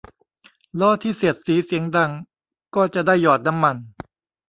[0.79, 2.11] ล้อที่เสียดสีเสียงดัง
[2.75, 3.77] ก็จะได้หยอดน้ำมัน